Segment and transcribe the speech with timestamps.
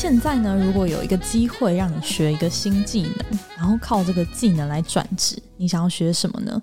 [0.00, 6.62] 现在呢，如果有一个机会让你学一个新技能，然后靠这个技能来转职，你想要学什么呢？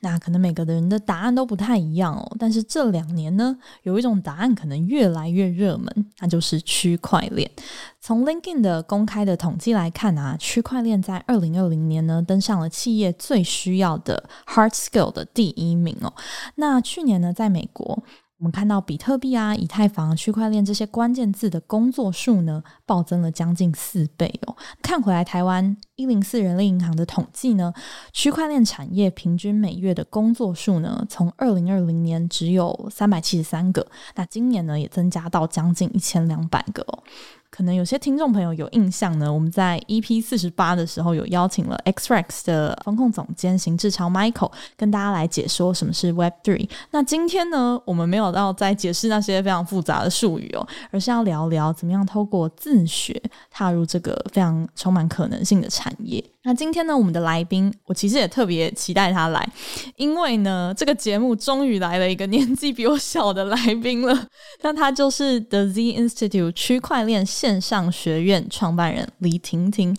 [0.00, 2.36] 那可能每个人的答案都不太一样哦。
[2.40, 7.48] 但是这两年呢，有一种答案可能越来越热门，那就是区块链。
[8.00, 16.12] 从 LinkedIn 的公开的统计来看啊，区块链在二零二零年呢登上了企业最需要的 hard skill 的第一名哦。
[16.56, 18.02] 那去年呢，在美国。
[18.42, 24.56] 我们看到比特币啊、以太坊、区块链这些关键字的工作数呢，暴增了将近四倍哦。
[24.82, 27.72] 看回来，台湾一零四人力银行的统计呢，
[28.12, 37.04] 区块链产业平均每月的工作数呢，从二零二零年只有三百七十三个，那今年呢也增加到将近一千两百个哦。
[37.52, 46.66] 可能有些听众朋友有印象呢，我们在 EP 四十八的时候有邀请了 XREX 的风控总监邢志超 Michael 跟大家来解说什么是 Web Three。
[46.92, 56.24] 那今天呢，我们没有要再解释那些非常复杂的术语哦，而是要聊聊怎么样透过自学踏入这个非常充满可能性的产业。
[56.44, 59.46] 那今天呢，我们的来宾，我其实也特别期待他来，
[59.94, 64.26] 因为呢，这个节目终于来了一个年纪比我小的来宾了。
[64.62, 69.96] 那他就是 The Z Institute 区块链线上学院创办人李婷婷。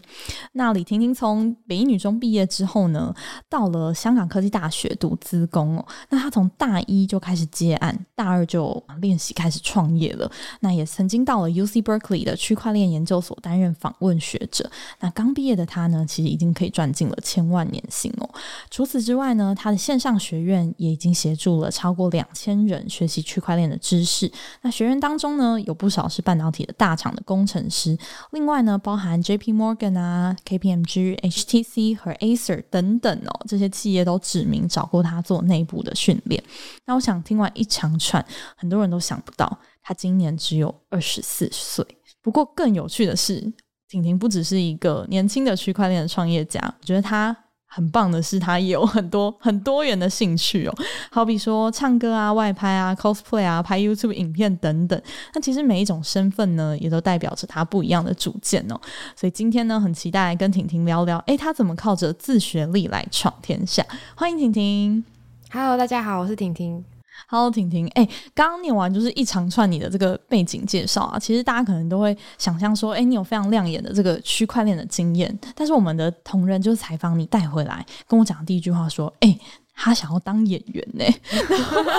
[0.54, 3.14] 那李婷婷从北一女中毕业之后呢，
[3.50, 5.86] 到了香港科技大学读资工哦。
[6.10, 10.32] 那她从大一就开始接案，大二就练习开始创业了。
[10.62, 14.72] 那也曾经到了 UC Berkeley 的区块链研究所担任访问学者。
[15.02, 16.34] 那刚毕业的她呢，其实。
[16.34, 18.28] 已经可以赚进了千万年薪哦。
[18.72, 24.32] 除此之外呢，她的线上学院也已经协助了超过两千人学习区块链的知识。
[24.62, 27.98] 那学员当中呢，有不少是半导体的大厂的工工程师。
[28.32, 36.44] 另外呢，包含 JP Morgan 啊、KPMG、HTC 和 Acer 等等哦，这些企业都指名找过他做内部的训练。
[36.86, 38.24] 那我想听完一长串，
[38.56, 41.84] 很多人都想不到他今年只有二十四岁。
[42.22, 43.52] 不过更有趣的是。
[43.90, 47.38] 婷婷不只是一个年轻的区块链的创业家，我觉得她
[47.76, 50.76] 很棒的是，他也有很多很多元的兴趣哦，
[51.12, 55.02] 好比说唱歌啊、外拍啊、cosplay 啊、拍 YouTube 影片等等。
[55.34, 58.80] 那其实每一种身份呢，也都代表着他不一样的主见哦。
[59.16, 63.84] 所以今天呢，很期待跟婷婷聊聊，诶，他怎么靠着自学力来闯天下？
[64.16, 65.04] 欢迎婷婷。
[65.52, 66.93] Hello，大家好，我是婷婷。
[67.34, 79.40] Hello，婷婷，哎、欸，刚刚念完就是一长串你的这个背景介绍啊，其实大家可能都会想象说，哎、欸，你有非常亮眼的这个区块链的经验，但是我们的同仁就是采访你带回来跟我讲的第一句话说，哎、欸，
[79.74, 81.22] 他想要当演员呢、 欸，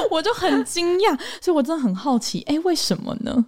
[0.09, 3.45] 我就很惊讶，所以我真的很好奇，哎、欸，为什么呢？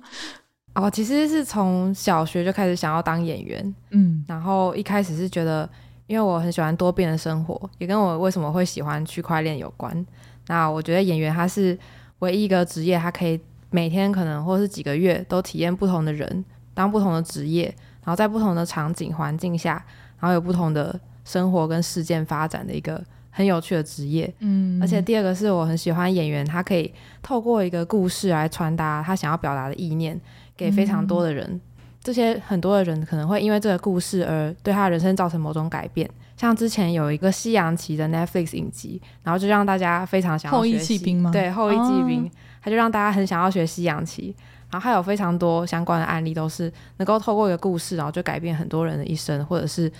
[0.74, 5.70] 哦，其实是从小学就开始想要当演员，嗯，然后一开始是觉得，
[6.08, 10.04] 因为我很喜欢多变的生活，也跟我为什么会喜欢区块链有关。
[10.48, 11.78] 那我觉得演员他是
[12.20, 13.40] 唯一一个职业，他可以
[13.70, 17.64] 每天可能或是几个月都体验不同的人，当不同的职业，
[18.04, 19.84] 然后在不同的场景环境下，
[20.20, 24.32] 然后有不同的生活跟事件发展的一个很有趣的职业。
[24.38, 26.92] 嗯，而且第二个是我很喜欢演员，他可以
[27.22, 30.18] 透过一个故事来传达他想要表达的意念
[30.56, 31.44] 给非常多的人。
[31.50, 31.60] 嗯，
[32.00, 36.08] 这些很多的人可能会因为这个故事而对他人生造成某种改变。
[36.36, 40.76] 像之前有一个西洋棋的 Netflix 影集，然后就让大家非常想要学习。
[40.76, 41.30] 后翼弃兵吗？
[41.30, 42.30] 对，后羿弃兵，
[42.60, 44.34] 他就让大家很想要学西洋棋。
[44.68, 49.90] 然后还有非常多相关的案例，都是能够透过一个故事，然后就改变很多人的一生，或者是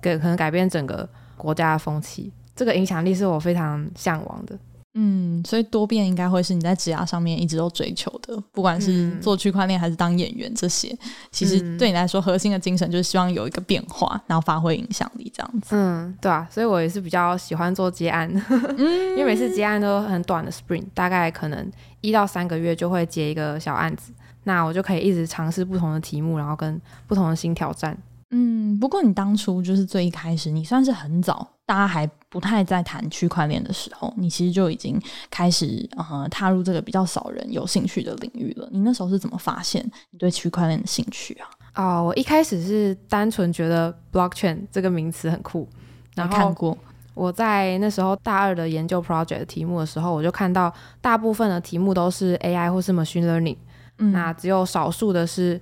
[0.00, 1.06] 给可能改变整个
[1.36, 2.32] 国家的风气。
[2.56, 4.58] 这个影响力是我非常向往的。
[4.96, 15.68] 嗯，所以多变应该会是你在职涯上面一直都追求的，不管是做区块链还是当演员，这些、嗯、其实对你来说核心的精神就是希望有一个变化，然后发挥影响力这样子。
[15.70, 18.78] 嗯，对啊，所以我也是比较喜欢做接案，嗯、
[19.14, 21.68] 因为每次接案都很短的 sprint，大概可能
[22.00, 24.12] 一到三个月就会接一个小案子，
[24.44, 27.98] 那我就可以一直尝试不同的题目，然后跟不同的新挑战。
[28.30, 35.00] 嗯，不过你当初就是最一开始，你算是很早，大家还不太在谈区块链的时候，你其实就已经
[35.30, 38.68] 开始呃踏入这个比较少人有兴趣的领域了。
[38.70, 41.48] 你那时候是怎么发现你对区块链的兴趣啊？
[41.76, 45.68] 哦，我一开始是单纯觉得 blockchain 这个名词很酷，
[46.14, 46.76] 然后看过
[47.14, 53.56] 我在那时候大二的研究 project 的题目的时候，我就看到大部分的题目都是 AI 或是 machine learning，
[53.98, 55.60] 嗯，那只有少数的是。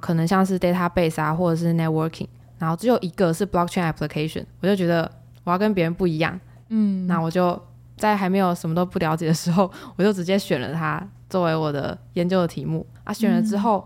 [0.00, 2.26] 可能像是 database 啊，或者是 networking，
[2.58, 5.10] 然后只有一个是 blockchain application，我就觉得
[5.44, 6.38] 我要跟别人不一样，
[6.68, 7.60] 嗯，那我就
[7.96, 13.12] 在还没有什么都不了解的时候， 我就直接选了它作为我的研究的题目啊。
[13.12, 13.78] 选了之后，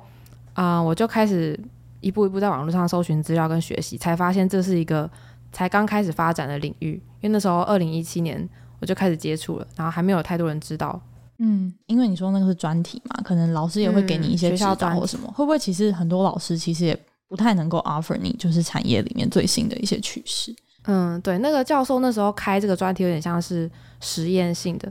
[0.54, 1.58] 啊、嗯呃，我就开始
[2.00, 5.10] 一步一步在网络上搜寻资料跟学习，才发现这是一个
[5.52, 6.92] 才刚开始发展的领域。
[7.20, 8.48] 因为那时候二零一七年
[8.80, 11.00] 我就开始接触了，然后还没有太多人知道。
[11.38, 20.54] 嗯，因为你说那个是专题嘛，可能老师也会给你一些指导或什么，会不会其实很多老师其实也不太能够 offer 你，就是产业里面最新的一些趋势。
[20.90, 23.70] 嗯，对，那个教授那时候开这个专题有点像是
[24.00, 24.90] 实验性的，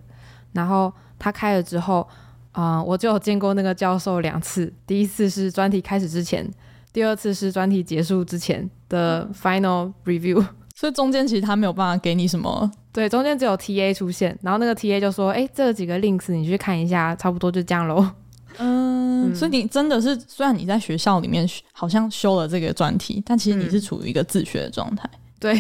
[0.54, 2.08] 然后他开了之后，
[2.52, 6.48] 啊、呃，我就有见过那个教授两次，第一次是专题开始之前，
[6.94, 10.46] 第二次是专题结束之前的 final review，
[10.76, 18.08] 所以中间其实他没有办法给你什么，对，中间只有 TA 出现，然后那个 TA 就说，哎，这几个 links 你去看一下，差不多就这样喽。
[18.60, 25.10] 嗯，所以你真的是，虽然你在学校里面好像修了这个专题，但其实你是处于一个自学的状态。
[25.12, 25.58] 嗯对，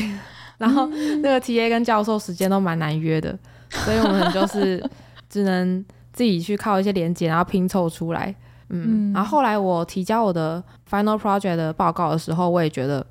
[0.57, 0.87] 然后
[1.21, 3.37] 那个 TA 跟教授时间都蛮难约的，
[3.69, 4.83] 所以我们就是
[5.29, 5.83] 只能
[6.13, 8.33] 自己去靠一些连接，然后拼凑出来。
[8.69, 13.05] 嗯，然后后来我提交我的 final project 的报告的时候，我也觉得，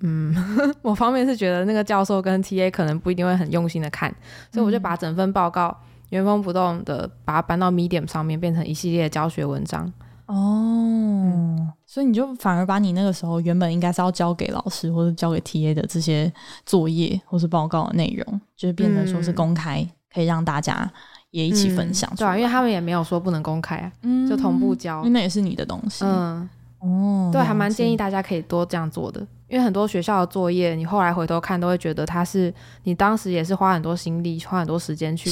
[0.00, 0.34] 嗯，
[0.82, 4.14] 我方面是觉得那个教授跟 TA 可能不一定会很用心的看，
[4.52, 5.74] 所以我就把整份报告
[6.10, 9.90] 原封不动的把它搬到 Medium 上面，变成一系列的教学文章。
[10.26, 16.32] 哦、嗯，所以你就反而把你那个时候原本应该是要交给老师或者交给 TA 的这些
[16.64, 20.90] 作业或是报告的内容，就是变成说是公开，嗯、可以让大家
[21.32, 22.16] 也一起分享、嗯。
[22.16, 26.02] 对啊，因为他们也没有说不能公开啊，嗯、就同步交，因为那也是你的东西。
[26.06, 26.48] 嗯，
[26.78, 32.50] 哦，对，还蛮建议大家可以多这样做的，因为很多学校的作业，你后来回头看都会觉得它是
[32.84, 35.28] 你当时也是花很多心力、花很多时间去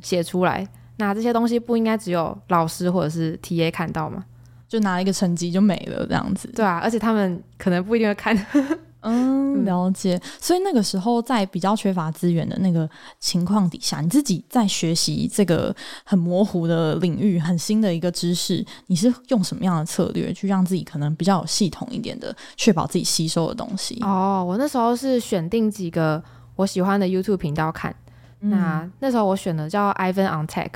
[0.00, 0.64] 写出来。
[0.96, 4.24] 那这些东西不应该只有老师或者是 TA 看到吗？
[4.74, 8.36] 就拿一个成绩就没了这样子，对啊，而且他们可能不一定会看。
[9.06, 10.20] 嗯，了解。
[10.40, 12.90] 所以那个时候在比较缺乏资源的那个
[13.20, 15.72] 情况底下，你自己在学习这个
[16.02, 23.96] 很模糊的领域、很新的一个知识，你是用什么样的策略去让自己可能比较有系统一点的，确保自己吸收的东西？
[24.02, 26.20] 哦，我那时候是选定几个
[26.56, 27.94] 我喜欢的 YouTube 频道看。
[28.40, 30.70] 嗯、那那时候我选的叫 Ivan on Tech。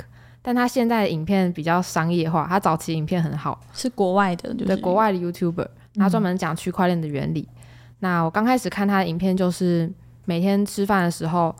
[0.49, 7.47] 但他现在的影片比较商业化，他早期影片很好，是国外的，就是、对国外的 YouTuber，他专门讲区块链的原理。
[7.51, 7.59] 嗯、
[7.99, 9.93] 那我刚开始看他的影片，就是
[10.25, 11.55] 每天吃饭的时候，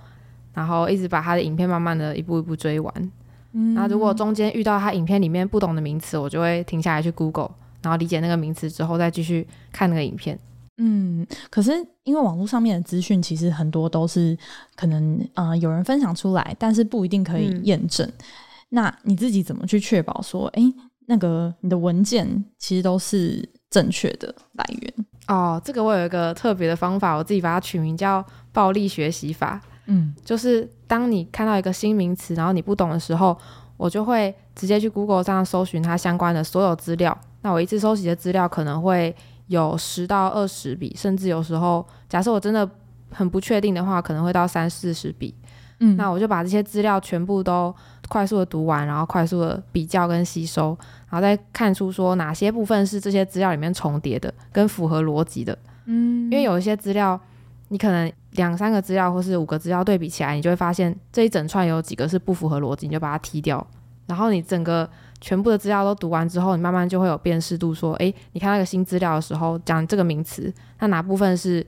[0.55, 3.13] 然后一直把他的影片慢慢的一步一步追完。
[3.53, 7.51] 嗯，那如果中间遇到他影片里面不懂的名词，我就会停下来去 Google，
[7.83, 10.39] 然后理解那个名词之后，再继续看那个影片。
[10.79, 11.73] 嗯，可是
[12.05, 14.35] 因为网络上面的资讯其实很多都是
[14.75, 18.09] 可能呃有人分享出来，但是不一定可以验证。
[18.09, 18.25] 嗯
[18.71, 20.75] 那你自己怎么去确保说，哎、欸，
[21.07, 24.95] 那个你的文件其实都是正确的来源？
[25.27, 29.61] 哦，这个我有一个特别的方法，我自己把它取名叫“暴力学习法”。
[29.87, 33.37] 嗯，就是当你看到一个新名词，然后你不懂的时候，
[33.77, 37.19] 我就会直接去 Google 上搜寻它相关的所有资料。
[37.43, 39.15] 那我一次收集的资料可能会
[39.47, 42.69] 有十到二十笔，甚至有时候，假设我真的
[43.11, 45.35] 很不确定的话，可能会到三四十笔。
[45.81, 47.75] 嗯，那我就把这些资料全部都
[48.09, 50.77] 快速的读完，然后快速的比较跟吸收，
[51.09, 55.57] 然后再看出说哪些部分是这些资料里面重叠的，跟符合逻辑的。
[55.85, 57.21] 嗯，因为有一些资料，
[57.69, 63.65] 你可能两三个资料或是五个资料对比起来，你就会发现这一整串有几个是不符合逻辑，你就把它踢掉。
[64.07, 64.89] 然后你整个
[65.21, 71.65] 全部的资料都读完之后，你慢慢就会有辨识度，说，诶，你看那个新资料的时候讲这个名词，那哪部分是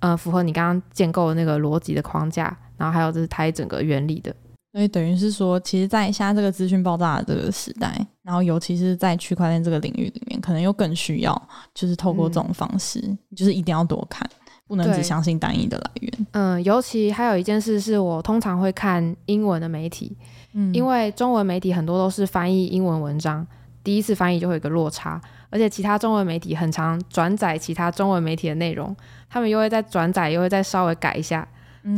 [0.00, 2.54] 呃符合你刚刚建构的那个逻辑的框架？
[2.76, 4.34] 然后还有就是它整个原理的，
[4.72, 14.28] 所以等于是说，其实，在现在这个资讯爆炸的这个时代，然后尤其是在区块链这个领域里面，可能又更需要，就是透过这种方式，嗯、就是一定要多看，
[14.66, 16.26] 不能只相信单一的来源。
[16.32, 20.16] 嗯，尤其还有一件事是我通常会看英文的媒体，
[20.54, 23.46] 嗯，因为中文媒体很多都是翻译英文文章，
[23.84, 28.96] 第一次翻译就会有个落差，而且其他中文媒体很常转载其他中文媒体的内容，
[29.30, 31.46] 他们又会再转载，又会再稍微改一下。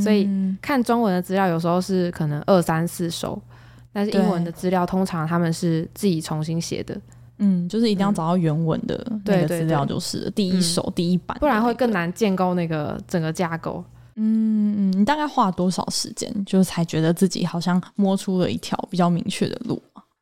[0.01, 0.29] 所以
[0.61, 3.41] 看中文的资料有时候是可能二三四首，
[3.93, 7.01] 但是英文的资料通常他们是自己重新写的。
[7.39, 13.85] 嗯，就是一定要找到原文的那个资料，就是、嗯、第一手、嗯、第一版、那个，不然会更难建构那个整个架构。
[14.15, 19.81] 嗯嗯，你大概花了多少时间，就是才觉得自己好像摸出了一条比较明确的路？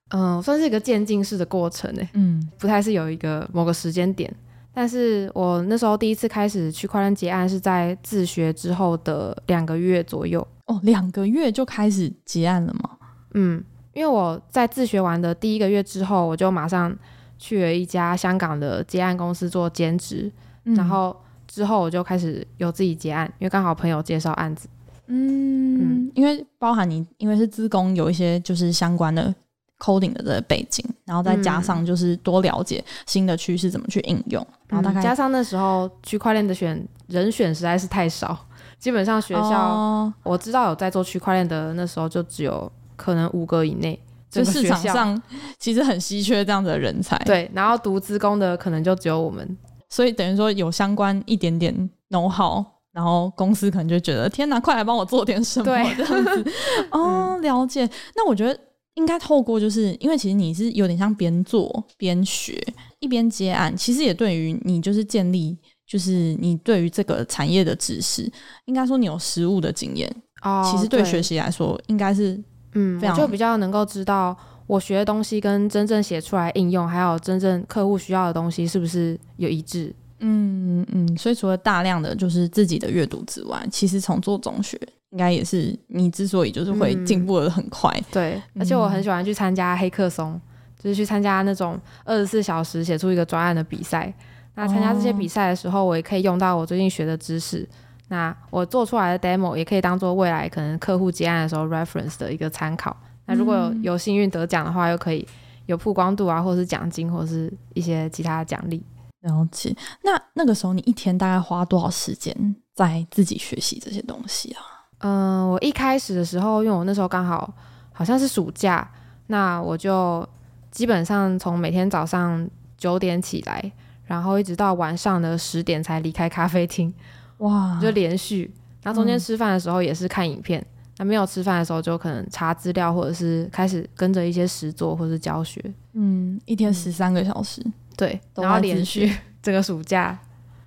[0.08, 2.08] 嗯，算是一个渐进式的过程诶。
[2.14, 4.34] 嗯，不太是有一个某个时间点。
[4.74, 12.90] 但是我那时候第一次开始区块链结案是在自学之后的两个月左右哦，两个月就开始结案了吗？
[13.34, 13.62] 嗯，
[13.92, 16.94] 因为我在自学完的第一个月之后，我就马上
[17.38, 20.30] 去了一家香港的结案公司做兼职，
[20.64, 21.14] 嗯、然后
[21.46, 24.68] 之后我就开始有自己结案，因为刚好朋友介绍案子。
[25.06, 29.32] 嗯，嗯，因为包含你，因为是自工，有一些就是相关的
[29.78, 38.38] coding 的这个背景，然后再加上就是多了解新的趋势怎么去应用，嗯、然后大概加上那时候区块链的选人选实在是太少，
[38.78, 44.00] 基本上学校、哦、我知道有在做区块链的那时候就只有可能五个以内，
[44.30, 45.22] 就市场上
[45.58, 47.16] 其实很稀缺这样子的人才。
[47.24, 49.56] 对，然后读资工的可能就只有我们，
[49.90, 52.64] 所以等于说有相关一点点 know how。
[52.94, 56.52] 然后公司可能就觉得天哪，快来帮我做点什么对这样子
[56.92, 57.84] 哦，了解。
[58.14, 58.56] 那我觉得
[58.94, 62.60] 应该透过，就是因为其实你是有点像边做边学
[63.00, 68.30] 一边接案，其实也对于你就是建立，就是你对于这个产业的知识，
[68.66, 70.08] 应该说你有实物的经验
[70.42, 70.70] 哦。
[70.70, 72.40] 其实对学习来说，应该是
[72.74, 74.36] 嗯，我就比较能够知道
[74.66, 79.94] 我学的东西跟真正写出来应用，还有真正客户需要的东西是不是有一致。
[80.20, 84.80] 嗯嗯，所以除了大量的就是自己的阅读之外，其实从做中学
[85.14, 87.88] 应该也是你之所以就是会进步的很快。
[87.98, 90.38] 嗯、对，而且我很喜欢去参加黑客松，
[90.76, 94.12] 就是去参加那种二十四小时写出一个专案的比赛。
[94.56, 97.68] 那参加这些比赛的时候，我也可以用到我最近学的知识。
[98.08, 102.96] 那我做出来的 demo 也可以当做未来可能客户接案的时候 reference 的一个参考。
[103.26, 105.24] 那如果有，有幸运得奖的话，又可以
[105.66, 108.84] 有曝光度啊，或者是奖金，或者是一些其他的奖励。
[109.20, 114.73] 了解，那那个时候你一天大概花多少时间在自己学习这些东西啊？
[115.04, 117.52] 嗯、呃，我一开始的时候，因为我那时候刚好
[117.92, 118.90] 好像是暑假，
[119.26, 120.26] 那我就
[120.70, 123.72] 基本上从每天早上九点起来，
[124.06, 126.92] 然后一直到晚上的十点才离开咖啡厅，
[127.38, 128.50] 哇，就连续。
[128.82, 130.66] 然后中间吃饭的时候也是看影片，嗯、
[130.98, 135.62] 那没有吃饭的时候就可能查资料，或者是开始跟着一些实作或者是教学。
[135.92, 137.62] 嗯，一天十三个小时。
[137.64, 139.08] 嗯对，然后连续
[139.40, 140.18] 这个暑假，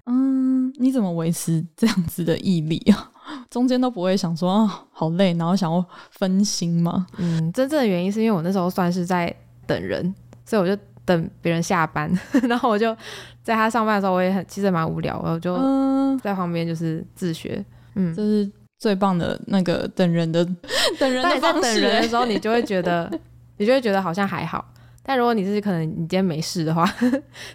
[0.06, 3.12] 嗯，你怎么维持这样子的毅力啊？
[3.50, 7.08] 中间都不会想说啊、哦，好累，然后想要分心吗？
[7.18, 9.34] 嗯，真正的原因是因为我那时候算是在
[9.66, 10.14] 等人，
[10.46, 12.12] 所以我就等别人下班，
[12.50, 12.96] 然后我就
[13.44, 15.56] 在他上班的时候，我也很其实蛮无聊，我就
[16.20, 17.64] 在旁边就是自学。
[17.96, 20.46] 嗯，这是最棒的那个等人的
[21.00, 21.62] 等人的方式。
[21.62, 23.10] 在等人的时候，你就会觉得，
[23.58, 24.64] 你就会觉得好像还好。
[25.02, 26.86] 但如果你是可能你今天没事的话，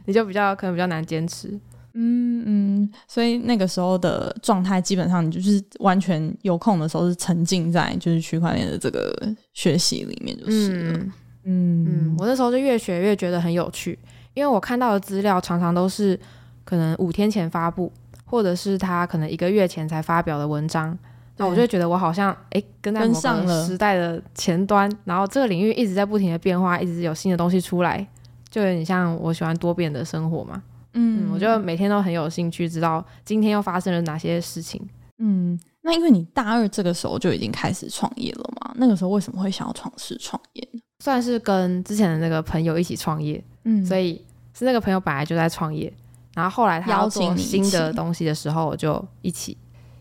[0.06, 1.48] 你就比较可能比较难坚持。
[1.94, 9.14] 嗯嗯，所以那个时候的状态基本上你就是完全有空的时候是沉浸在就是区块链的这个
[9.52, 10.92] 学习里面就是。
[10.94, 11.12] 嗯
[11.44, 13.98] 嗯，嗯，我那时候就越学越觉得很有趣，
[14.32, 16.16] 因为我看到的资料常常都是
[16.64, 17.92] 可能五天前发布，
[18.24, 20.96] 或者是他可能一个月前才发表的文章。
[21.38, 28.06] 那我就觉得我好像哎、欸，跟在某个时代的前端，然后这个领域一直在不停的变化，一直有新的东西出来，
[28.48, 30.62] 就有点像我喜欢多变的生活嘛。
[30.94, 34.80] 嗯，嗯，我就每天都很有兴趣，知道今天又发生了哪些事情。
[35.18, 40.80] 嗯，那因为你大二这个时候就已经开始创业了嘛，那个时候为什么会想要尝试创业呢？
[40.98, 44.20] 算是跟之前的那个朋友一起创业，嗯，所以
[44.52, 45.92] 是那个朋友本来就在创业，
[46.34, 49.56] 然后后来他邀请新的东西的时候，我就一起。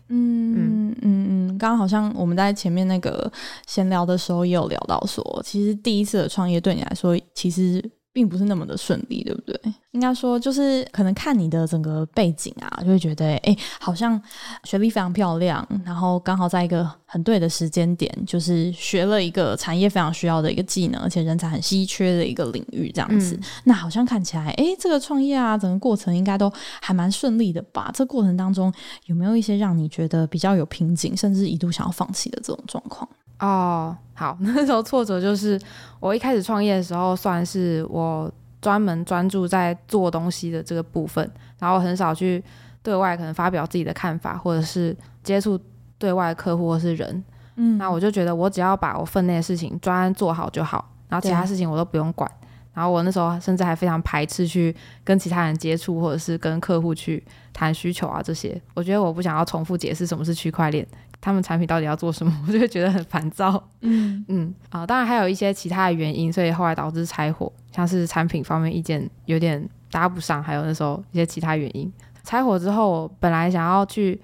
[0.08, 3.30] 嗯嗯嗯嗯，刚刚好像我们在前面那个
[3.66, 7.82] 闲聊的时候也有聊到说，其实第一次的创业对你来说，其实。
[8.12, 9.58] 并不是那么的顺利，对不对？
[9.92, 14.20] 应该说，就是可能看你的整个背景啊，就会觉得，哎，好像
[14.64, 23.34] 学历非常漂亮，然后刚好在一个很对的时间点，就是学了一个产业非常需要的一个技能，而且人才很稀缺的一个领域，这样子。
[23.34, 26.50] 嗯、那好像看起来，哎，这个创业啊，整个过程应该都
[26.80, 27.90] 还蛮顺利的吧？
[27.94, 28.72] 这过程当中
[29.06, 33.08] 有没有一些让你觉得比较有瓶颈，甚至一度想要放弃的这种状况？
[33.42, 35.60] 哦，好，那时候挫折就是
[35.98, 38.30] 我一开始创业的时候，算是我
[38.60, 42.42] 专门专注在做东西的这个部分，然后很少去
[42.84, 45.58] 对外可能发表自己的看法，或者是接触
[45.98, 47.24] 对外客户或是人。
[47.56, 52.30] 嗯，那我就觉得我只要把我分内的事情专案做好就好，然后其他事情我都不用管。
[52.74, 54.74] 然后我那时候甚至还非常排斥去
[55.04, 58.60] 跟其他人接触，或者是跟客户去谈需求啊这些。
[58.74, 60.86] 我觉得我不想要重复解释什么是区块链。
[61.24, 63.62] 他们产品到底要做什么，我就会觉得很烦躁。
[63.82, 71.92] 嗯嗯啊，当然还有一些其他的原因，所以后来导致拆伙，像是产品方面意见有点搭不上，还有那时候一些其他原因。
[72.24, 74.20] 拆伙之后，我本来想要去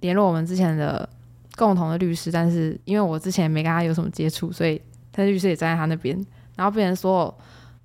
[0.00, 1.08] 联络我们之前的
[1.54, 4.82] 共同的律师，但是因为我之前没跟他有什么接触，所以
[5.12, 6.16] 他的律师也站在他那边，
[6.56, 7.34] 然后别人所有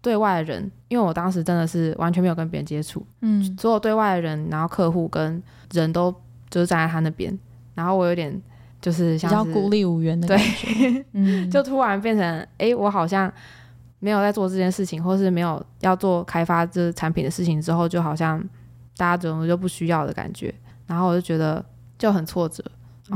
[0.02, 6.14] 对外的人，因为我当时真的是完全没有跟别人接触，嗯，所有对外的人，然后客户跟人都
[6.50, 7.38] 就是站在他那边。
[7.76, 8.42] 然后我有点
[8.82, 13.32] 就是像是比较孤立无援的感觉，嗯， 就突然变成，哎，我好像
[14.00, 18.40] 没有在做这件事情，或是没有要做开发这产品的事情之后，就好像
[18.96, 20.54] 大家怎么就不需要的感觉，
[20.86, 21.64] 然后我就觉得
[21.98, 22.64] 就很挫折。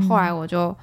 [0.08, 0.74] 后来我就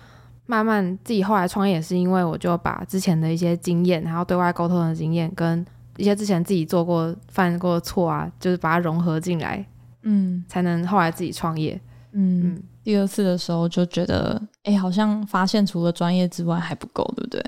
[0.45, 5.65] 慢慢自己后来创业，也是因为我就把之前的一些经验，然后对外沟通的经验，跟
[5.99, 9.63] 一些之前自己做过犯过错啊，就是把它融合进来，
[10.03, 11.79] 嗯，才能后来自己创业。
[12.13, 17.43] 嗯，嗯，第二次的时候就觉得，哎，好像发现除了专业之外还不够，对不对？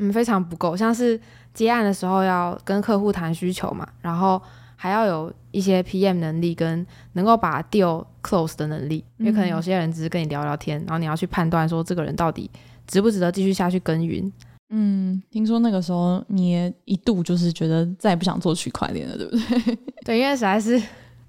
[0.00, 0.76] 嗯，非常不够。
[0.76, 1.18] 像是
[1.54, 4.42] 接案的时候要跟客户谈需求嘛，然后
[4.74, 12.50] 还要有一些 PM 能力跟能够把 deal close 的能力，嗯，因为可能有些人只是跟你聊聊天，然后你要去判断说这个人到底
[12.86, 14.30] 值不值得继续下去耕耘。
[14.70, 19.78] 嗯，听说那个时候你也一度就是觉得再也不想做区块链了，对不对？
[20.04, 20.80] 对，因为实在是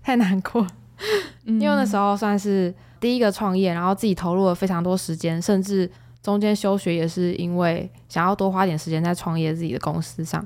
[0.02, 0.66] 太难过。
[1.46, 5.90] 因为那时候算是第一个创业，然后自己投入了非常多时间，甚至
[6.22, 10.40] 中间休学也是因为想要多花点时间在创业自己的公司上。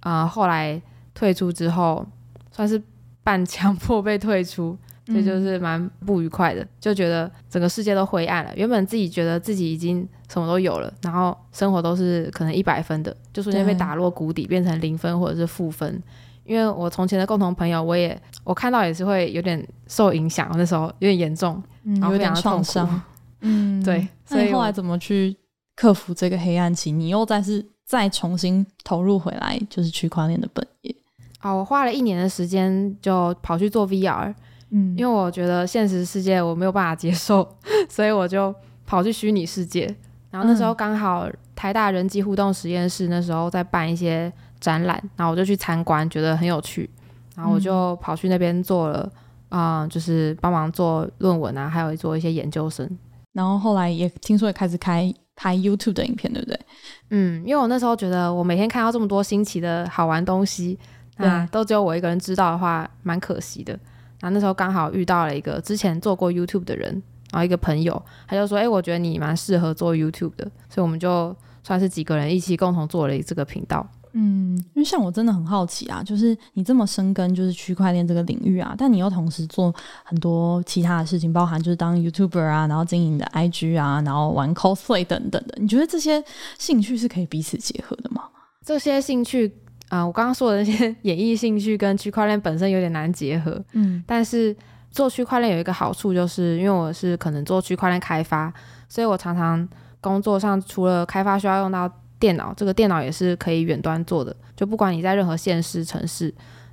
[0.00, 0.82] 啊、呃，后来
[1.14, 2.04] 退出之后，
[2.50, 2.82] 算是
[3.22, 4.76] 半强迫被退出，
[5.12, 8.52] 这就是蛮不愉快的，就觉得整个世界都灰暗了。
[8.54, 16.02] 原本自己觉得自己已经什么都有了，然后生活都是可能一百分的，就瞬间被打落谷底，变成零分或者是负分。
[16.44, 23.00] 因为我从前的共同朋友，我也我看到也是会有点受影响，那时候有点严重，嗯、有点创伤。
[23.40, 24.08] 嗯， 对。
[24.24, 25.36] 所以后来怎么去
[25.76, 26.90] 克服这个黑暗期？
[26.90, 30.94] 你又再是再重新投入回来，就是区块链的本业。
[31.38, 34.34] 啊，我花了一年的时间就跑去做 VR，
[34.70, 37.56] 嗯，因为我觉得现实世界我没有办法接受，
[37.88, 38.54] 所以我就
[38.86, 39.86] 跑去虚拟世界。
[40.30, 44.32] 然后那时候刚好台大人机互动实验室那时候在办一些。
[44.60, 46.90] 展览，然后我就去参观，觉得很有趣，
[47.34, 49.10] 然后我就跑去那边做了，
[49.48, 52.86] 啊、嗯呃，就是帮忙做论文啊，还有做一些研究生。
[53.32, 56.60] 然后后来也听说也开始开拍 YouTube 的影片，对不对？
[57.08, 60.78] 嗯，因为我那时候觉得我每天看到这么多新奇的好玩东西，
[61.16, 63.80] 那都只有我一个人知道的话，蛮可惜的。
[64.20, 66.90] 然后那时候刚好遇到了一个之前做过 YouTube 的人，
[67.32, 73.86] 然后一个朋友，他就说：“哎，我觉得你蛮适合做 YouTube 的。”所以我们就算是几个人一起共同做了这个频道。
[74.12, 79.72] 嗯，因为像我真的很好奇啊，就是你这么深耕就是区块链这个领域啊，但你又同时做
[80.04, 86.22] 很多其他的事情，包含就是当 YouTuber 啊，然后经营的 IG 啊，然后玩 cosplay 等等的，你觉得这些
[86.58, 88.24] 兴趣是可以彼此结合的吗？
[88.66, 89.54] 这些兴趣
[89.90, 94.56] 啊、呃，我刚刚说的那些 演艺兴趣跟区块链本身有点难结合，嗯，但是
[94.90, 98.50] 做区块链有一个好处，就是因为我是可能做区块链开发，
[98.88, 99.68] 所以我常常
[100.00, 101.90] 工作上除了开发需要用到。
[102.20, 106.30] 电脑这个电脑也是可以远端做的，就不管你在任何县市城市，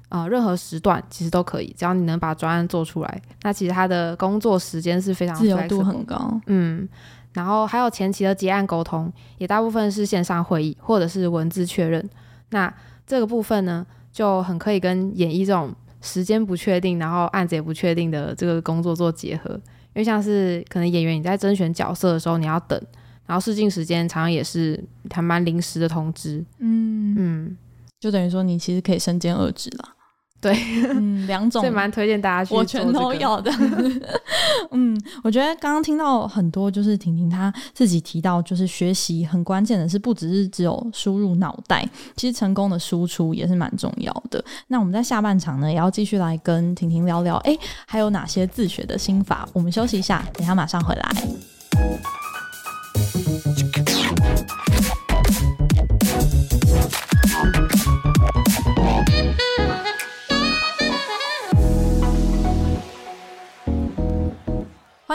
[0.10, 6.86] 呃，任何时段其实都可以，只要你能把专案做出来，那其实他的工作时间是非常自由度很高，嗯，
[7.32, 12.06] 然后还有前期的结案沟通，也大部分是线上会议或者是文字确认，
[12.50, 12.68] 那
[13.08, 22.80] 这个部分呢就很可以跟演艺这种时间不确定，然后案子也不确定的这个工作做结合，因为像是可能演员你在甄选角色的时候你要等。
[23.26, 27.58] 然后试镜时间常常也是还蛮临时的通知，嗯嗯，
[28.00, 29.90] 就等于说你其实可以身兼二职了，
[30.42, 30.56] 对，
[30.94, 33.52] 嗯，两种，所以蛮推荐大家去我全都要的。
[34.72, 41.84] 嗯，我觉得刚刚听到很多，就是婷婷她自己提到，就是学习很关键的是，不只是只有输入脑袋，
[42.16, 44.44] 其实成功的输出也是蛮重要的。
[44.68, 49.50] 那我们在下半场呢，也要继续来跟婷婷聊聊，哎，还有哪些自学的心法？
[49.54, 51.12] 我们休息一下，等一下马上回来。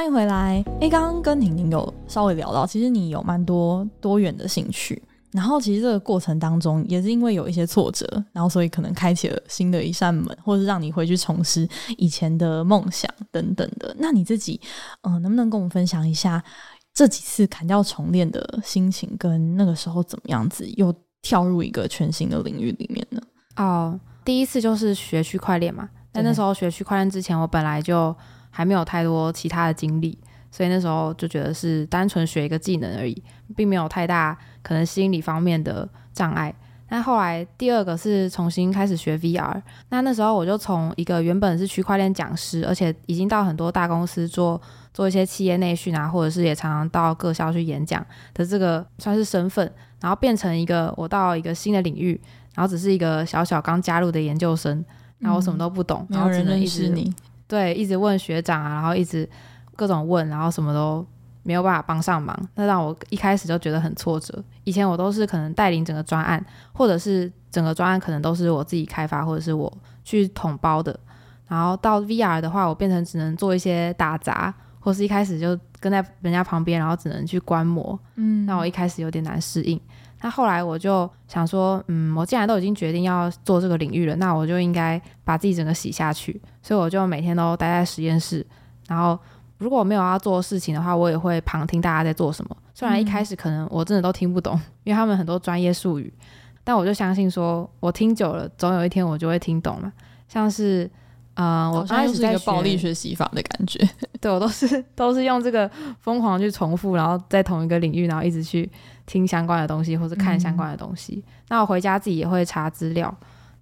[0.02, 0.64] 欢迎回来。
[0.80, 13.94] 诶，刚刚跟婷婷有稍微聊到，其实你有蛮多多元的兴趣，然后其实这个过程当中也是因为有一些挫折，然后所以可能开启了新的一扇门，或是让你回去重拾以前的梦想等等的。
[13.96, 14.60] 那你自己，
[15.02, 16.42] 嗯、能不能跟我们分享一下？
[16.92, 23.22] 这几次砍掉重练的心情，跟那个时候怎么样子，又跳入一个全新的领域里面呢？
[23.54, 25.88] 哦，第一次就是学区块链嘛。
[26.12, 28.14] 在那时候学区块链之前，我本来就
[28.52, 30.16] 还没有太多其他的经历，
[30.52, 33.20] 所以那时候就觉得是单纯学一个技能而已，
[33.56, 36.54] 并没有太大可能心理方面的障碍。
[36.90, 44.60] 那后来第二个是重新开始学 VR，那那时候我就从一个原本是区块链讲师，而且已经到很多大公司做。
[44.94, 52.20] 做一些企业内训啊，或者是也常常到各校去演讲的这个算是身份，然后变成一个我到一个新的领域，
[52.54, 54.84] 然后只是一个小小刚加入的研究生，
[55.18, 57.10] 然后我什么都不懂，嗯、然后只能一直你
[57.52, 59.28] 对一直问学长啊，然后一直
[59.76, 61.06] 各种问，然后什么都
[61.42, 64.42] 没有办法帮上忙，那让我一开始就觉得很挫折。
[64.64, 69.70] 以前我都是可能带领整个专案，或者是整个专案可能都是我自己开发，或者是我
[70.02, 70.98] 去统包的，
[71.46, 74.54] 然后到 VR 的话，我变成只能做一些打杂。
[74.84, 77.96] 或是一开始就跟在人家旁边，然后只能去观摩。
[78.16, 79.80] 嗯，那我一开始有点难适应。
[80.22, 86.40] 那后来我就想说，嗯，我既然都已经决定要做这个领域了，那我就应该把自己整个洗下去。
[86.62, 88.46] 所以我就每天都待在实验室，
[88.86, 89.18] 然后
[89.58, 92.56] 如果我没有要做事情的话，我也会旁听大家在做什么。
[92.72, 96.12] 虽然一开始可能我真的都听不懂，因为他们很多专业术语，
[96.64, 99.92] 但我就相信说，我听久了，总有一天我就会听懂了。
[100.28, 100.88] 像是。
[101.34, 103.88] 呃，我刚开始是一个暴力学习法的感觉，
[104.20, 105.66] 对，我都是都是用这个
[105.98, 108.70] 疯狂去重复，然后在同一个领域，然后一直去
[109.06, 111.22] 听相关的东西或者看相关的东西。
[111.26, 113.14] 嗯、那我回家自己也会查资料，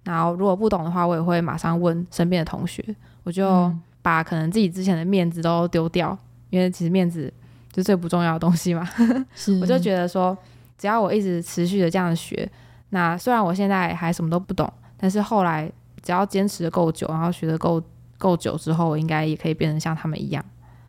[0.03, 2.83] 然后如果不懂的话，我也会马上问身边的同学。
[3.23, 6.17] 我就把可能自己之前的面子都丢掉，
[6.49, 7.31] 因为其实面子
[7.71, 8.87] 就最不重要的东西嘛。
[9.61, 10.37] 我就觉得说，
[10.77, 12.49] 只要我一直持续的这样学，
[12.89, 15.71] 那虽然我现在还什么都不懂，但是后来。
[16.03, 17.79] 只要坚持的够久，然后学的够
[18.17, 20.43] 够久之后，我应该也可以变成像他们一样。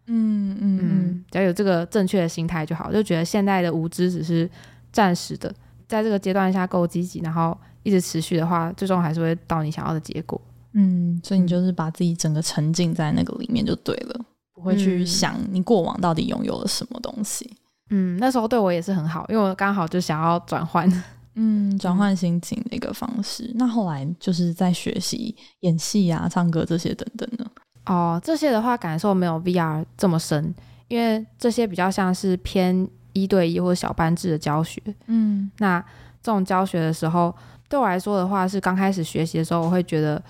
[0.06, 2.92] 嗯嗯嗯，只要有这个正确的心态就好。
[2.92, 4.48] 就觉得现在的无知只是
[4.92, 5.54] 暂时的，
[5.88, 10.40] 在这个阶段下够积极，然后一直持续的话，最终还是会到你想要的结果。
[10.74, 17.50] 嗯，所以你就是把自己整个沉浸在那个里面就对了，不会去想你过往到底拥有了什么东西。
[17.90, 20.90] 嗯，那时候对我也是很好，因为我刚好就想要转换。
[21.34, 23.44] 嗯，转换心情的一个方式。
[23.44, 27.46] 嗯、那后来就是在学习演戏啊、唱歌这些等等呢。
[27.86, 30.54] 哦，这些的话感受没有 VR 这么深，
[30.88, 34.80] 因为这些比较像是偏一对一或者小班制的教学。
[35.06, 35.80] 嗯，那
[36.22, 37.34] 这种教学的时候，
[37.68, 40.22] 对我来说的话，是刚开始学习的时候，我会觉得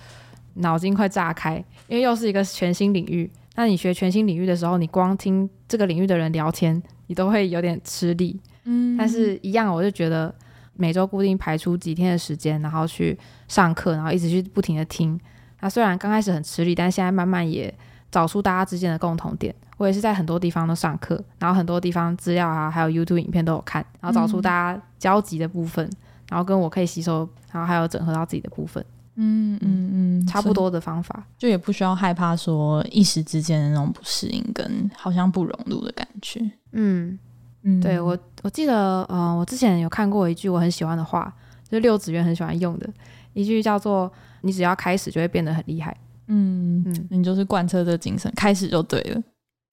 [0.55, 1.55] 脑筋快炸开，
[1.87, 3.29] 因为又是一个全新领域。
[3.55, 8.39] 那你学全新领域的时候，你光听这个领域的人聊天，你都会有点吃力。
[8.63, 10.33] 嗯，但是一样，我就觉得。
[10.75, 13.15] 每周固定排出几天的时间，然后去
[13.47, 15.19] 上课，然后一直去不停的听。
[15.63, 17.73] 那虽然刚开始很吃力，但现在慢慢也
[18.11, 19.55] 找出大家之间的共同点。
[19.77, 25.97] 我也是在很多地方都上课，然后很多地方资料啊，还有 YouTube 影片都有看，然后找出大家交集的部分，嗯、
[26.29, 28.85] 然后跟我可以吸收，然后还有整合到自己的部分。
[29.15, 36.41] 嗯嗯嗯，差不多的方法，就也不需要害怕说一时之间的那种不适应跟好像不融入的感觉。
[36.73, 37.17] 嗯。
[37.65, 42.89] 嗯，对我我记得，呃，我之前有看过一句我很喜欢的话，就是六子渊很喜欢用的
[43.31, 44.11] 一句，叫做
[44.43, 45.95] “你只要开始，就会变得很厉害”。
[46.27, 49.21] 嗯嗯，你就是贯彻这精神，开始就对了。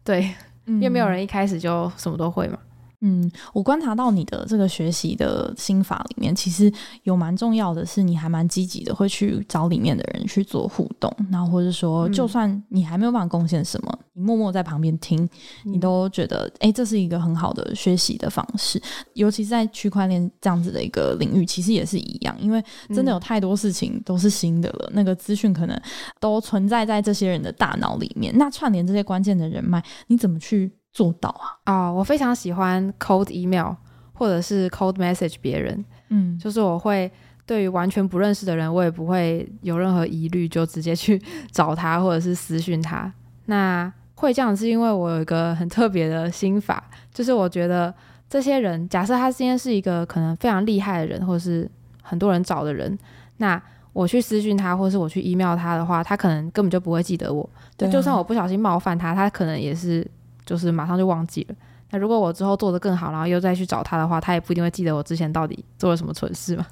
[0.03, 0.35] 对，
[0.67, 2.59] 因为没有人一开始就什么都会嘛。
[3.03, 6.71] 嗯，我观察到你的这个学习的心法里面，其实
[7.05, 15.27] 有蛮重要的是，你还蛮积极的，会去找里面的人去做互动，然后或者说，就算你还没有办法贡献什么，你默默在旁边听，
[15.65, 18.81] 你都觉得，哎、欸，这是一个很好的学习的方式。
[19.15, 22.63] 尤其是在区块链这样子的一个领域，其实也是一样，因为
[22.95, 25.81] 真的有太多事情都是新的了，那个资讯可能
[26.21, 28.37] 都存在在这些人的大脑里面。
[28.37, 31.73] 那串联这些关键的人脉，你怎么去做到啊？
[31.73, 33.75] 啊，oh, 我非常喜欢 cold email
[34.13, 37.11] 或者是 cold message 别人，嗯，就是我会
[37.47, 41.21] 对于完全不认识的人，我也不会有任何疑虑，就直接去
[41.53, 43.13] 找他或者是私讯他。
[43.47, 46.83] 那会这样是因为我有一个很特别的心法，
[47.15, 47.95] 就是我觉得
[48.29, 51.71] 这些人，假设他今天是一个可能非常厉害的人，或者是
[52.03, 52.99] 很多人找的人，
[53.39, 53.61] 那
[53.93, 57.49] 我去私讯他，或是我去 email 他的话，他可能根本就不会记得我。
[57.77, 60.07] 对啊，就算我不小心冒犯他，他可能也是。
[60.45, 61.55] 就是马上就忘记了。
[61.93, 66.65] 那如果我之后做得更好，然后又再去找他的话，他也不一定会记得我之前到底做了什么蠢事嘛。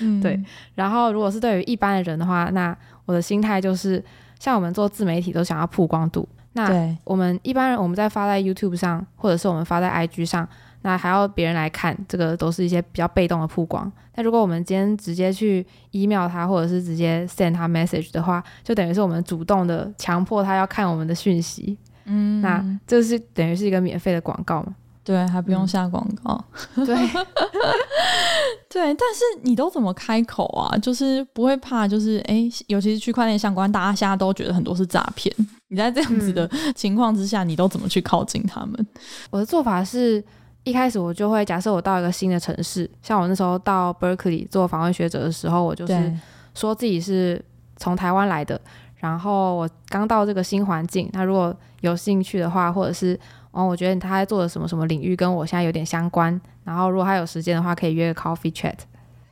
[0.00, 0.40] 嗯、 对。
[0.74, 4.04] 然后，如果是对于一般的人的话，那我的心态就是，
[4.40, 6.28] 像我们做自媒体都想要曝光度。
[6.54, 10.48] 那我们一般人我们在发在 YouTube 上，或者是我们发在 IG 上，
[10.82, 13.90] 那还要别人来看，这个都是一些比较被动的曝光。
[14.16, 21.78] 那如果我们今天直接去 email 他，或者是直接 send 他 message 的话，就等于是我们主动的强迫他要看我们的讯息。
[22.08, 24.74] 嗯，那这是等于是一个免费的广告嘛？
[25.04, 26.44] 对，还不用下广告。
[26.74, 26.94] 嗯、对，
[28.68, 30.76] 对，但是你都怎么开口啊？
[30.78, 35.34] 就是不会怕，就是哎，尤其是区块链相关，大家现在都觉得很多是诈骗。
[35.68, 38.86] 你在这样子的情况之下，嗯、你都怎么去靠近他们？
[39.30, 40.22] 我的做法是
[40.64, 46.12] 一开始我就会假设我到一个新的城市，像我那时候到 Berkeley 做访问学者的时候，我就是
[46.54, 47.42] 说自己是
[47.78, 48.60] 从台湾来的。
[48.96, 53.18] 然后我刚到这个新环境，那如果有兴趣的话，或者是
[53.50, 58.74] 哦，我觉得他在做的什么什么领域跟我现在有点相关，然后如果他有时间的话，可以约个 coffee chat，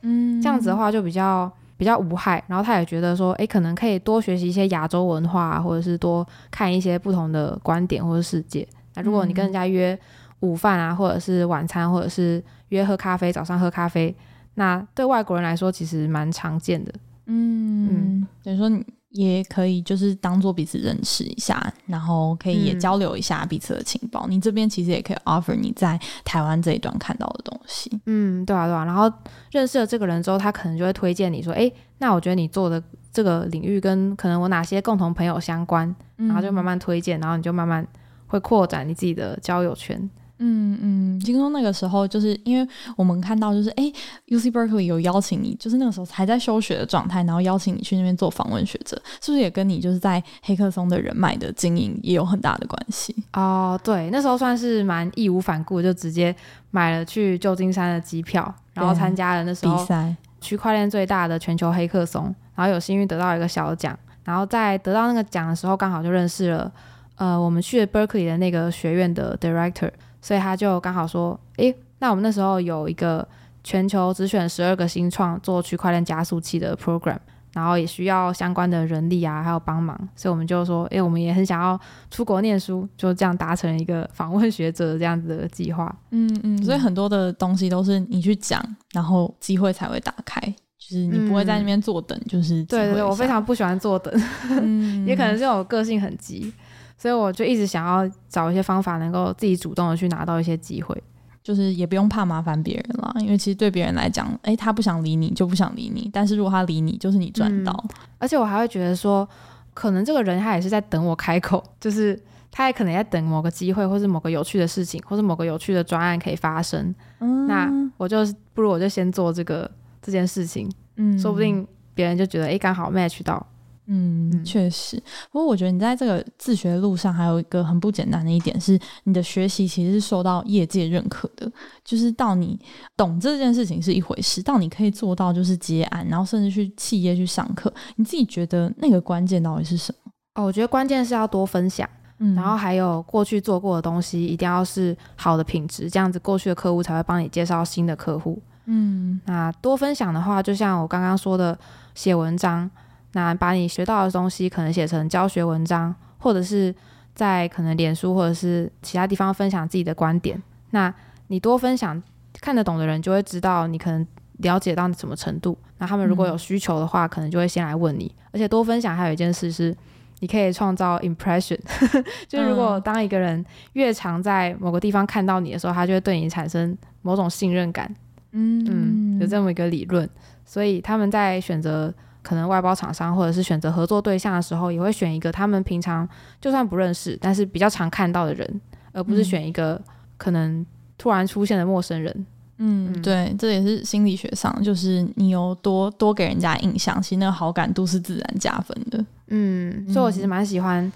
[0.01, 2.43] 嗯，这样子的话就比较比较无害。
[2.47, 8.67] 然后他也觉得说，诶，可能可以多学习一些亚洲文化，或者是多看一些不同的观点或者世界。
[8.95, 9.97] 那如果你跟人家约
[10.39, 14.15] 午饭啊，或者是晚餐，或者是约喝咖啡，早上喝咖啡，
[14.55, 16.91] 那对外国人来说其实蛮常见的。
[17.25, 18.85] 嗯嗯，等于说你。
[19.17, 24.27] 也可以就是当做彼此认识一下，然后可以也交流一下彼此的情报。
[24.27, 27.99] 嗯、你这边其实也可以 offer 你在台湾这一段看到的东西。
[28.05, 28.85] 嗯，对啊，对啊。
[28.85, 29.11] 然后
[29.51, 37.85] 认识了这个人之后，他可能就会推荐你说，哎，那我觉得你做的这个领域跟可能我哪些共同朋友相关，然后就慢慢推荐，然后你就慢慢
[38.27, 40.09] 会扩展你自己的交友圈。
[40.39, 43.91] 嗯嗯，听说那个时候就是因为我们看到就是哎
[44.27, 53.15] ，UC Berkeley 有邀请你，就是那个时候还在休学的状态，然后邀请你去那边做访问学者，是不是也跟你就是在黑客松的人脉的经营也有很大的关系？
[53.33, 56.35] 哦，对，那时候算是蛮义无反顾，就直接
[56.69, 62.23] 买了去旧金山的机票，然后参加了那时候比赛，区块链最大的全球黑客松，
[62.53, 66.71] 然后有幸运得到一个小奖，然后在得到那个奖的时候，刚好就认识了
[67.15, 69.89] 呃，我们去了 Berkeley 的那个学院的 Director。
[70.27, 73.25] 所以他就刚好说，诶，那我们那时候有一个
[73.63, 77.17] 全球只选十二个新创做区块链加速器的 program，
[77.53, 81.79] 然后也需要相关的人力啊，还有帮忙，所以我们就说，诶，我们也很想要
[82.11, 85.95] 出国念书，就这样达成一个访问学者这样子的计划。
[86.11, 88.61] 嗯嗯，所以很多的东西都是你去讲，
[88.91, 94.13] 然后机会才会打开，就是你不会在那边坐等，嗯、就是对对对，我非常不喜欢坐等，
[94.49, 96.51] 嗯、 也可能是我个性很急。
[96.97, 100.99] 所以我就一直想要找一些方法，能够自己主动的去拿到一些机会，
[101.43, 107.71] 就是也不用怕麻烦别人了，因为其实对别人来讲，哎，他不想理你就不想理你，但是如果他理你，就是你赚到。
[107.83, 109.27] 嗯，而且我还会觉得说，
[109.73, 112.19] 可能这个人他也是在等我开口，就是
[112.51, 116.93] 他也可能在等某个机会，或是某个有趣的事情，或是某个有趣的专案可以发生。
[117.19, 119.69] 嗯，那我就不如我就先做这个
[120.01, 123.45] 这件事情，嗯，说不定别人就觉得哎，刚好 match 到。
[123.89, 125.01] 嗯，确实。
[125.31, 131.49] 不过我觉得你在这个自学的路上还有一个很不简单的一点是，你的学习其实是受到业界认可的。
[131.85, 132.59] 就是到你
[132.97, 140.11] 懂这件事情是一回事，到你可以做到就是接案，然后甚至去企业去上课，你自己觉得那个关键到底是什么？
[140.35, 148.37] 哦，我觉得关键是要多分享，嗯，然后还有过去做过的东西一定要是好的品质，这样子过去的客户才会帮你介绍新的客户。
[148.65, 151.57] 嗯，那多分享的话，就像我刚刚说的，
[151.95, 152.69] 写文章。
[153.13, 156.73] 那把你学到的东西可能写成教学文章，或者是
[157.15, 160.39] 在可能脸书或者是其他地方分享自己的观点。
[160.71, 160.93] 那
[161.27, 162.01] 你多分享，
[162.41, 164.05] 看得懂的人就会知道你可能
[164.39, 165.57] 了解到什么程度。
[165.77, 168.13] 那他们如果有需求的话，可能就会先来问你。
[168.31, 169.75] 而且多分享还有一件事是，
[170.19, 171.57] 你可以创造 impression。
[172.27, 173.43] 就如果当一个人
[173.73, 177.91] 越常在某个地方看到你的时候，他就会对你产生某种信任感。
[178.31, 180.07] 嗯，有这么一个理论，
[180.45, 181.93] 所以他们在选择。
[182.27, 186.05] 可能外包厂商或者是选择合作对象的时候，也会选一个他们平常
[186.41, 188.61] 就算不认识，但是比较常看到的人，
[188.91, 189.81] 而不是选一个
[190.17, 190.65] 可能
[190.97, 192.25] 突然出现的陌生人。
[192.57, 199.05] 嗯，嗯对，这也是心理学上，就是你有多多给人家印象，其实那个好感度是自然加分的。
[199.27, 200.91] 嗯，所以我其实蛮喜欢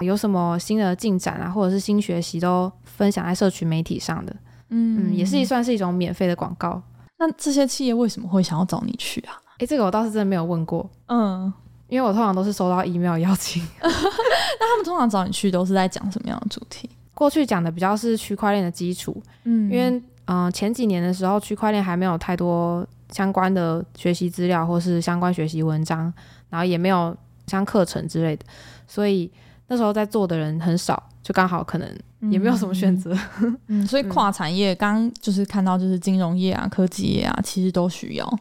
[0.00, 4.34] 有什么新的进展啊，或者是新学习都分享在社群媒体上的。
[4.70, 6.82] 嗯，嗯，也是算是一种免费的广告。
[7.18, 9.38] 那这些企业为什么会想要找你去啊？
[9.62, 11.52] 诶，这个我倒是真的没有问过，嗯，
[11.86, 13.62] 因为我通常都是收到 email 邀请。
[13.80, 16.90] 那他们通常找你去都是在讲什么样的主题？
[17.14, 19.88] 过去讲的比较是区块链的基础，嗯，因为
[20.24, 26.12] 嗯、呃、前几年的时候区块链还没有太多相关的学习资料或是相关学习文章，
[26.50, 28.44] 然后也没有像课程之类的，
[28.88, 29.30] 所以
[29.68, 31.88] 那时候在做的人很少，就刚好可能
[32.32, 38.38] 也没有什么选择，嗯，嗯，所以跨产业刚就是看到就是金融业啊、科技业啊，其实都需要。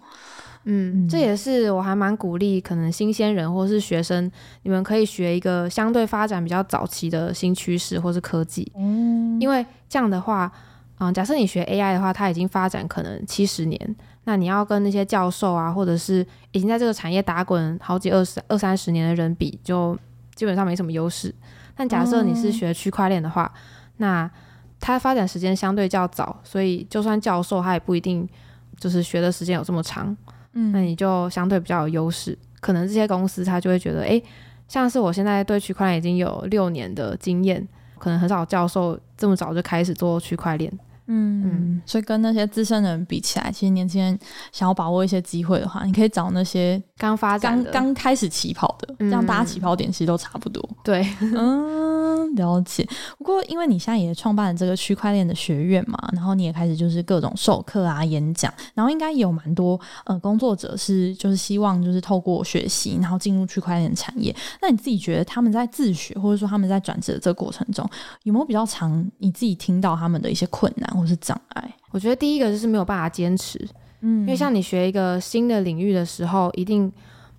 [0.65, 4.31] 嗯，这也是我还蛮鼓励，可能新鲜人或是学生，
[4.63, 8.71] 你们可以学一个相对发展比较早期的新趋势或是科技。
[8.75, 10.51] 嗯，因为这样的话，
[10.99, 13.95] 嗯、呃，假设你学 AI 的话，它已经发展可能七十年，
[14.25, 19.97] 那你要跟那些教授啊，或者是已经在这个产业打滚好几二十二三十年的人比，就
[20.35, 21.33] 基本上没什么优势。
[21.75, 23.51] 但假设你是学区块链的话，
[23.97, 24.29] 那
[24.79, 28.29] 它发展时间相对较早，所以就算教授他也不一定
[28.77, 30.15] 就是学的时间有这么长。
[30.53, 34.21] 嗯，那你就相对比较有优势，可能这些公司他就会觉得，诶，
[34.67, 37.65] 像是我现在对区块链已经有六年的经验，
[37.97, 40.71] 可能很少教授这么早就开始做区块链。
[41.11, 44.17] 嗯嗯，所以跟那些资深的人比起来，其实年轻人
[44.51, 50.67] 想要把握一些机会的话，你可以找那些刚发展、刚刚开始起跑的，这样大家起跑点其实都差不多。
[50.83, 52.87] 对，嗯，了解。
[53.17, 64.33] 不过因为你现在也创办了这个区块链的学院嘛，然后你也开始就是各种授课啊、演讲，然后应该也有蛮多呃工作者是就是希望就是透过学习，然后进入区块链产业。
[64.61, 67.87] 那你自己觉得他们在自学或者说他们在转职的这个过程中，
[68.23, 70.89] 有没有比较常你自己听到他们的一些困难？
[71.01, 73.59] 或是障碍，我觉得第一个就是没有办法坚持，
[74.01, 76.91] 嗯，因为像你学一个新的领域的时候，一定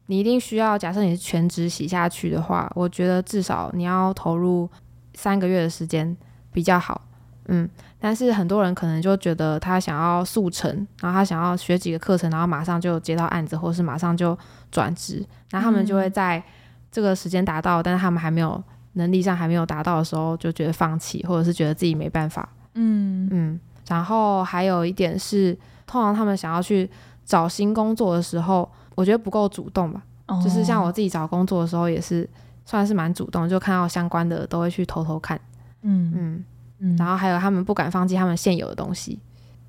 [0.07, 4.69] 你一定需要，假设你是全职洗下去的话，我觉得至少你要投入
[5.15, 6.17] 三个月的时间
[6.53, 7.01] 比较好。
[7.47, 10.71] 嗯，但是很多人可能就觉得他想要速成，
[11.01, 14.37] 然后他想要学几个课程，然后马上就接到案子，或是马上就
[14.71, 16.43] 转职，那他们就会在
[16.91, 22.49] 这个时间达到，但是他们还没有能力上还没有达到的时候，就觉得放弃，或者是觉得自己没办法。
[22.75, 23.29] 嗯。
[23.31, 25.57] 嗯，然后还有一点是，
[25.87, 26.91] 通常他们想要去
[27.25, 30.03] 找新工作的时候，我觉得不够主动吧。
[30.29, 32.29] 哦，就是像我自己找工作的时候，也是
[32.65, 35.41] 算是蛮主动，就看到相关的都会去偷偷看。
[35.83, 36.45] 嗯。
[36.79, 36.97] 嗯。
[36.97, 39.17] 然后还有他们不敢放弃他们现有的东西，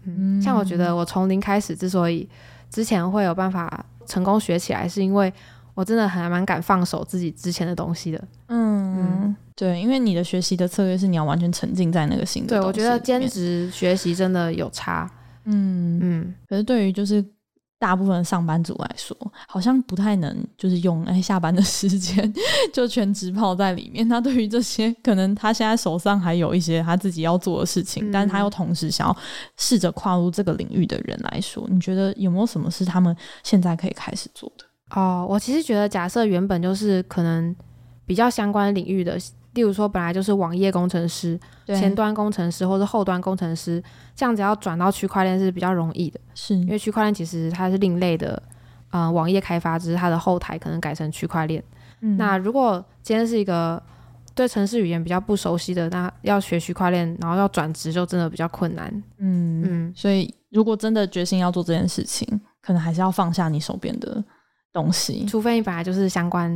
[0.03, 2.27] 嗯，像我觉得我从零开始之所以
[2.71, 5.31] 之前会有办法成功学起来，是因为
[5.73, 15.09] 我真的还蛮敢放手自己之前的东西的，嗯，嗯对，因为你的学习的策略是你要完全沉浸在那个新的，对，我觉得兼职学习真的有差，
[15.45, 17.23] 嗯嗯，可是对于就是。
[17.79, 19.13] 大部分上班族来说，
[19.45, 22.33] 好像不太能就是用哎下班的时间
[22.71, 24.07] 就全职泡在里面。
[24.07, 29.17] 那对于这些可能他现在手上还有一些他自己要做的事情，嗯、但是他又同时想要
[29.57, 34.63] 试着跨入这个领域的人来说，你觉得有没有什么是他们现在可以开始做的？
[34.95, 37.55] 哦，我其实觉得，假设原本就是可能
[38.05, 39.17] 比较相关领域的。
[39.53, 43.79] 例如说，本来就是网页工程师、前端工程师或者后端工程师，
[44.15, 48.41] 这样子要转到区块链是比较容易的，是因为区块链其实它是另类的，
[48.89, 51.63] 呃，网页开发，只是它的后台可能改成区块链。
[52.01, 53.79] 嗯、那如果今天是一个
[54.33, 58.91] 对城市语言比较不熟悉的，那要学区块链，然后要转职就真的比较困难。
[59.19, 62.27] 嗯嗯，所以如果真的决心要做这件事情，
[62.59, 64.23] 可能还是要放下你手边的。
[64.73, 66.49] 东西，除非你本来就是相关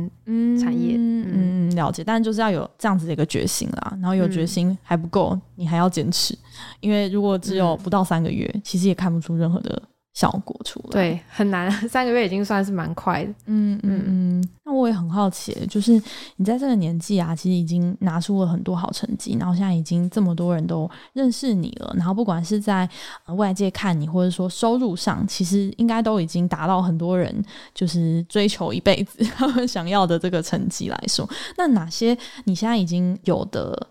[0.60, 3.96] 产业，嗯，嗯，了解，但就是要有这样子的一个决心啦。
[4.02, 6.36] 然后有决心还不够，嗯、你还要坚持，
[6.80, 9.80] 因为如果只有不到三个月，嗯、其实也看不出任何的。
[10.18, 13.30] 效果出来，对，很难， 三个月已经算是蛮快的。
[13.46, 14.48] 嗯嗯嗯。
[14.64, 15.92] 那我也很好奇，就是
[16.34, 22.88] 你在这个年纪啊，其实已经拿出了很多好成绩，然后现在已经这么多人都认识你了，然后不管是在
[23.36, 27.32] 外界看你，或者说收入上，其实应该都已经达到很多人
[27.72, 33.86] 就是追求一辈子 他们想要的这个成绩来说，那哪些你现在已经有的？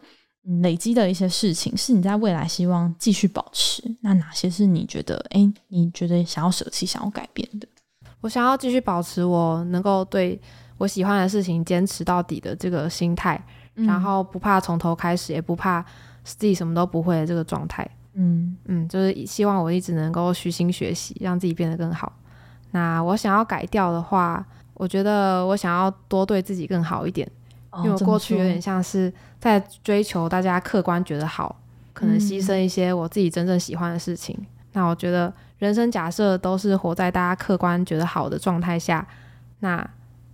[0.61, 7.67] 累积的一些事情是你在未来希望继续保持，那哪些是你觉得，哎、欸，你觉得想要舍弃、想要改变的？
[8.21, 10.39] 我想要继续保持我能够对
[10.77, 13.43] 我喜欢的事情坚持到底的这个心态，
[13.75, 15.83] 嗯、然后不怕从头开始，也不怕
[16.23, 17.87] 自己什么都不会的这个状态。
[18.13, 22.11] 嗯嗯，就是希望我一直能够虚心学习，让自己变得更好。
[22.71, 27.29] 那我想要改掉的话，我觉得我想要多对自己更好一点。
[27.79, 31.55] 因为我过去有点像是在追求大家客观觉得好，
[31.93, 34.35] 可能牺牲一些我自己真正喜欢的事情。
[34.39, 39.07] 嗯、那我觉得人生假设都是活在大家客观觉得好的状态下，
[39.59, 39.87] 那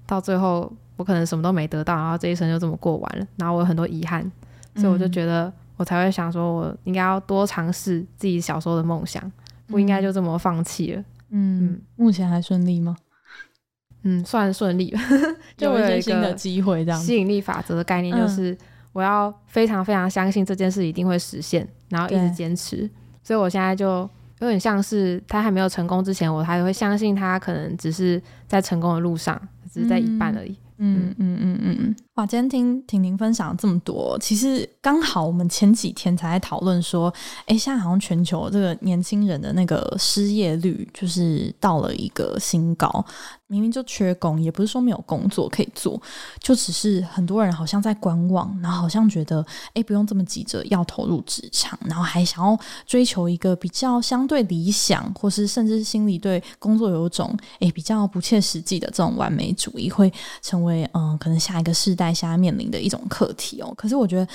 [0.06, 4.30] 到最后我可能什么都没得到，然后这一生就这么过完了，然后我有很多遗憾，
[4.76, 9.32] 所以我就觉得我才会想说，我应该要多尝试自己小时候的梦想，
[9.68, 11.02] 不应该就这么放弃了。
[11.30, 12.96] 嗯，嗯，目前还顺利吗？
[14.04, 14.94] 嗯，算顺利，
[15.58, 16.84] 就有一些新的机会。
[16.84, 18.56] 这样吸引力法则的概念就是，
[18.94, 22.90] 我要非常非常相信这件事一定会实现，然后一直坚持。
[23.22, 29.40] 所以我现在就有点像是他还没有成功之前，我还会相信他可能只是在成功的路上，
[29.72, 30.58] 只是在一半而已。
[30.78, 31.96] 嗯嗯嗯嗯嗯。
[32.16, 37.12] 哇，今天听婷婷分享这么多，其实刚好我们前几天才在讨论说，
[37.48, 43.04] 哎，现在好像全球这个年轻人的那个失业率就是到了一个新高。
[43.48, 46.02] 明明就缺工，也不是说没有工作可以做，
[46.40, 49.46] 就只是很多人好像在观望，然后好像觉得，
[49.76, 63.74] 哎，不用这么急着要投入职场，然后还想要追求一个比较相对理想，或是甚至心里对工作有一种，哎，比较不切实际的这种完美主义，会成为嗯，可能下一个世代在下面临的一种课题哦。
[63.76, 64.26] 可是我觉得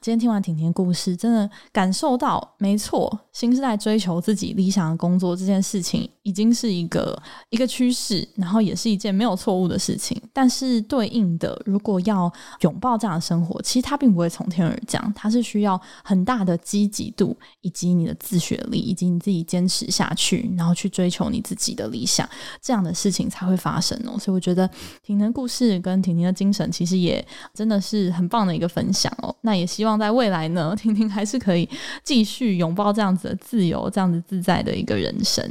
[0.00, 10.20] 今天听完婷婷故事，真的感受到，没错，新时代追求自己理想的工作这件事情，已经是一个一个趋势，然后也是一件没有错误的事情。
[10.32, 22.28] 但是对应的，如果要拥抱这样的生活，其实它并不会从天而降，它是需要很大的积极度，以及你的自学力，以及你自己坚持下去，然后去追求你自己的理想，
[22.60, 24.18] 这样的事情才会发生哦。
[24.18, 24.68] 所以我觉得
[25.02, 27.17] 婷婷故事跟婷婷的精神，其实也
[27.54, 29.34] 真的是很棒的一个分享哦。
[29.42, 31.68] 那也希望在未来呢， 婷婷还是可以
[32.02, 35.44] 继续拥抱这样子的自由，这样子自在的一个人生。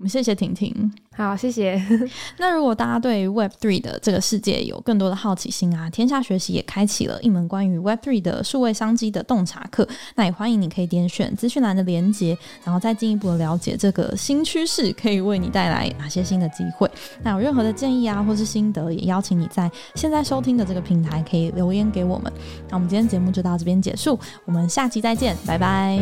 [0.00, 0.74] 我们谢谢婷婷，
[1.14, 1.78] 好，谢谢。
[2.40, 9.86] 那如果大家对 Web Three 的这个世界有更多的好奇心啊，天下学习也开启了一门关于 Web Three 的数位商机的洞察课。
[10.14, 12.34] 那也欢迎你可以点选资讯栏的连接，
[12.64, 16.90] 然后再进一步的了解这个新趋势可以为你带来哪些新的机会。
[17.22, 22.32] 那有任何的建议啊，或是心得，也邀请你在现在收听的这个平台可以留言给我们。
[22.70, 26.00] 那我们今天节目就到这边结束，我们下期再见，拜拜。